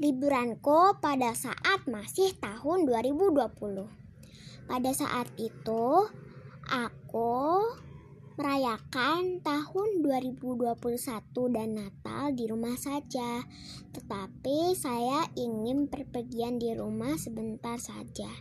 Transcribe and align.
liburanku 0.00 0.96
pada 1.04 1.36
saat 1.36 1.84
masih 1.84 2.32
tahun 2.40 2.88
2020. 2.88 3.52
Pada 4.64 4.90
saat 4.96 5.28
itu, 5.36 6.08
aku 6.64 7.36
merayakan 8.40 9.44
tahun 9.44 10.00
2021 10.00 10.80
dan 11.52 11.76
Natal 11.76 12.32
di 12.32 12.48
rumah 12.48 12.80
saja. 12.80 13.44
Tetapi 13.92 14.72
saya 14.72 15.28
ingin 15.36 15.92
perpergian 15.92 16.56
di 16.56 16.72
rumah 16.72 17.20
sebentar 17.20 17.76
saja. 17.76 18.32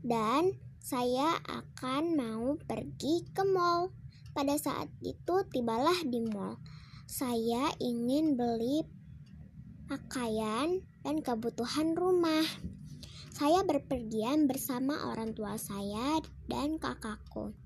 Dan 0.00 0.56
saya 0.80 1.36
akan 1.44 2.16
mau 2.16 2.56
pergi 2.64 3.28
ke 3.36 3.44
mall. 3.44 3.92
Pada 4.32 4.56
saat 4.56 4.88
itu 5.04 5.44
tibalah 5.52 6.00
di 6.08 6.24
mall. 6.24 6.56
Saya 7.04 7.68
ingin 7.84 8.40
beli 8.40 8.96
pakaian, 9.88 10.84
dan 11.00 11.24
kebutuhan 11.24 11.96
rumah. 11.96 12.44
Saya 13.32 13.64
berpergian 13.64 14.44
bersama 14.44 15.08
orang 15.08 15.32
tua 15.32 15.56
saya 15.56 16.20
dan 16.44 16.76
kakakku. 16.76 17.56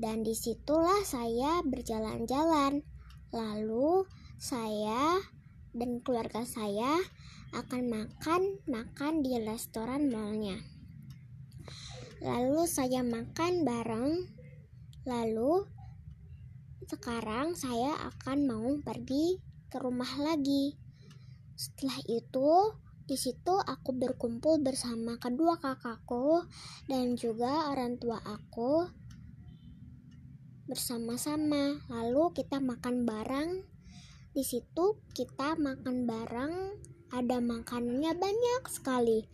Dan 0.00 0.24
di 0.24 0.32
situlah 0.32 1.04
saya 1.04 1.60
berjalan-jalan. 1.62 2.80
Lalu 3.28 4.08
saya 4.40 5.20
dan 5.76 6.00
keluarga 6.00 6.48
saya 6.48 6.96
akan 7.52 7.82
makan-makan 7.92 9.20
di 9.20 9.36
restoran 9.44 10.08
malnya. 10.08 10.56
Lalu 12.24 12.64
saya 12.64 13.04
makan 13.04 13.66
bareng. 13.68 14.32
Lalu 15.04 15.66
sekarang 16.86 17.58
saya 17.58 17.98
akan 18.08 18.38
mau 18.46 18.70
pergi 18.80 19.51
ke 19.72 19.80
rumah 19.80 20.20
lagi. 20.20 20.76
Setelah 21.56 21.96
itu, 22.04 22.76
di 23.08 23.16
situ 23.16 23.56
aku 23.56 23.96
berkumpul 23.96 24.60
bersama 24.60 25.16
kedua 25.16 25.56
kakakku 25.56 26.44
dan 26.92 27.16
juga 27.16 27.72
orang 27.72 27.96
tua 27.96 28.20
aku 28.20 28.84
bersama-sama. 30.68 31.80
Lalu 31.88 32.36
kita 32.36 32.60
makan 32.60 33.08
bareng. 33.08 33.64
Di 34.36 34.44
situ 34.44 35.00
kita 35.16 35.56
makan 35.56 36.04
bareng, 36.04 36.54
ada 37.12 37.40
makanannya 37.40 38.12
banyak 38.16 38.62
sekali. 38.68 39.28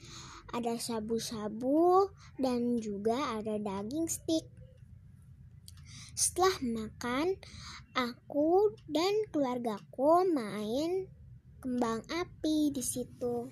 Ada 0.54 0.78
sabu-sabu 0.78 2.10
dan 2.38 2.82
juga 2.82 3.38
ada 3.38 3.58
daging 3.58 4.10
stick. 4.10 4.57
Setelah 6.18 6.58
makan, 6.66 7.38
aku 7.94 8.74
dan 8.90 9.30
keluargaku 9.30 10.26
main 10.26 11.06
kembang 11.62 12.02
api 12.10 12.74
di 12.74 12.82
situ. 12.82 13.46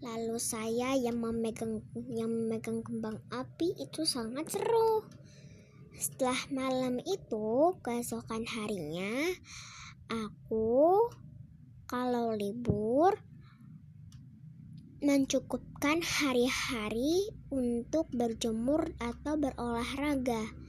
Lalu 0.00 0.40
saya 0.40 0.96
yang 0.96 1.20
memegang 1.20 1.84
yang 2.08 2.32
memegang 2.32 2.80
kembang 2.80 3.20
api 3.28 3.76
itu 3.76 4.08
sangat 4.08 4.48
seru. 4.48 5.04
Setelah 5.92 6.40
malam 6.48 6.96
itu, 7.04 7.76
keesokan 7.84 8.48
harinya, 8.48 9.12
aku 10.08 11.04
kalau 11.84 12.32
libur 12.32 13.12
mencukupkan 15.04 16.00
hari-hari 16.00 17.28
untuk 17.52 18.08
berjemur 18.08 18.96
atau 18.96 19.36
berolahraga. 19.36 20.61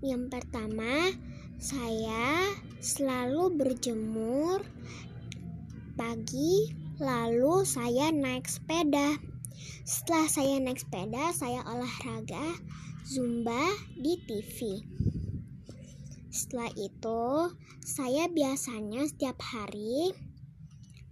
Yang 0.00 0.32
pertama, 0.32 1.12
saya 1.60 2.48
selalu 2.80 3.52
berjemur 3.52 4.64
pagi, 5.92 6.72
lalu 6.96 7.68
saya 7.68 8.08
naik 8.08 8.48
sepeda. 8.48 9.20
Setelah 9.84 10.24
saya 10.32 10.56
naik 10.56 10.80
sepeda, 10.80 11.36
saya 11.36 11.60
olahraga 11.68 12.56
Zumba 13.04 13.60
di 13.92 14.16
TV. 14.24 14.80
Setelah 16.32 16.72
itu, 16.80 17.52
saya 17.84 18.24
biasanya 18.32 19.04
setiap 19.04 19.36
hari 19.44 20.16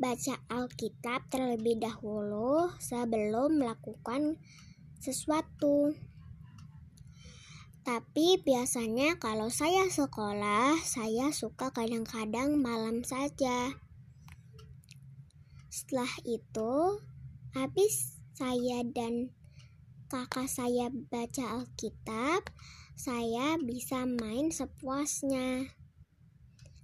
baca 0.01 0.41
Alkitab 0.49 1.29
terlebih 1.29 1.77
dahulu 1.77 2.73
sebelum 2.81 3.61
melakukan 3.61 4.41
sesuatu. 4.97 5.93
Tapi 7.89 8.37
biasanya 8.45 9.17
kalau 9.17 9.49
saya 9.49 9.89
sekolah, 9.89 10.77
saya 10.85 11.33
suka 11.33 11.73
kadang-kadang 11.73 12.61
malam 12.61 13.01
saja. 13.01 13.73
Setelah 15.73 16.13
itu, 16.29 17.01
habis 17.57 18.21
saya 18.37 18.85
dan 18.93 19.33
kakak 20.13 20.53
saya 20.53 20.93
baca 20.93 21.65
Alkitab, 21.65 22.53
saya 22.93 23.57
bisa 23.57 24.05
main 24.05 24.53
sepuasnya. 24.53 25.73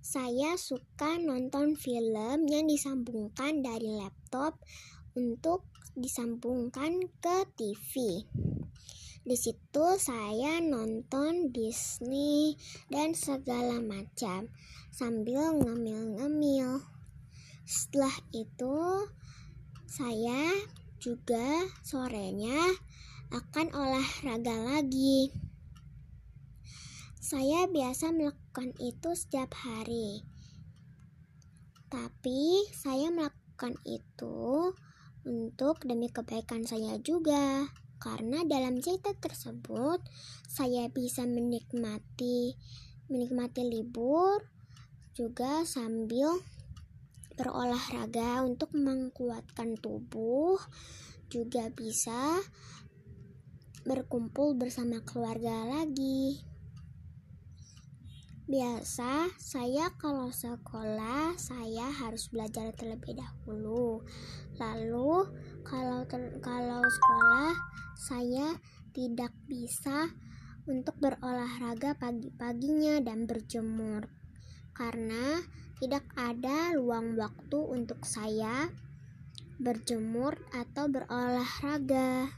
Saya 0.00 0.56
suka 0.56 1.20
nonton 1.20 1.76
film 1.76 2.48
yang 2.48 2.64
disambungkan 2.64 3.60
dari 3.60 3.92
laptop 4.00 4.56
untuk 5.12 5.68
disambungkan 6.00 7.12
ke 7.20 7.44
TV. 7.60 8.24
Di 9.24 9.40
situ 9.40 9.96
saya 9.96 10.60
nonton 10.60 11.48
Disney 11.48 12.60
dan 12.92 13.16
segala 13.16 13.80
macam 13.80 14.52
sambil 14.92 15.56
ngemil-ngemil. 15.56 16.84
Setelah 17.64 18.12
itu 18.36 19.08
saya 19.88 20.52
juga 21.00 21.64
sorenya 21.80 22.76
akan 23.32 23.72
olahraga 23.72 24.60
lagi. 24.60 25.32
Saya 27.16 27.64
biasa 27.64 28.12
melakukan 28.12 28.76
itu 28.76 29.16
setiap 29.16 29.56
hari. 29.56 30.20
Tapi 31.88 32.68
saya 32.76 33.08
melakukan 33.08 33.80
itu 33.88 34.76
untuk 35.24 35.80
demi 35.80 36.12
kebaikan 36.12 36.68
saya 36.68 37.00
juga 37.00 37.72
karena 38.04 38.44
dalam 38.44 38.84
cerita 38.84 39.16
tersebut 39.16 40.04
saya 40.44 40.92
bisa 40.92 41.24
menikmati 41.24 42.52
menikmati 43.08 43.64
libur 43.64 44.44
juga 45.16 45.64
sambil 45.64 46.36
berolahraga 47.40 48.44
untuk 48.44 48.76
menguatkan 48.76 49.80
tubuh 49.80 50.60
juga 51.32 51.72
bisa 51.72 52.44
berkumpul 53.88 54.56
bersama 54.56 55.00
keluarga 55.04 55.64
lagi. 55.66 56.40
Biasa 58.44 59.32
saya 59.40 59.88
kalau 59.96 60.28
sekolah 60.28 61.32
saya 61.40 61.88
harus 61.88 62.28
belajar 62.28 62.76
terlebih 62.76 63.16
dahulu. 63.16 64.04
Lalu 64.60 65.32
kalau 65.64 66.04
kalau 66.44 66.82
sekolah 66.84 67.73
saya 67.98 68.58
tidak 68.94 69.34
bisa 69.50 70.10
untuk 70.64 70.96
berolahraga 71.00 71.96
pagi-paginya 71.96 73.00
dan 73.04 73.28
berjemur 73.28 74.08
karena 74.74 75.42
tidak 75.78 76.04
ada 76.16 76.74
luang 76.74 77.14
waktu 77.18 77.58
untuk 77.58 78.02
saya 78.06 78.70
berjemur 79.58 80.34
atau 80.50 80.90
berolahraga. 80.90 82.30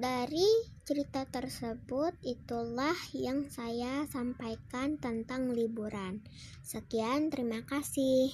Dari 0.00 0.48
cerita 0.88 1.28
tersebut 1.28 2.16
itulah 2.24 2.96
yang 3.12 3.52
saya 3.52 4.08
sampaikan 4.08 4.96
tentang 4.96 5.52
liburan. 5.52 6.24
Sekian, 6.64 7.28
terima 7.28 7.60
kasih. 7.68 8.32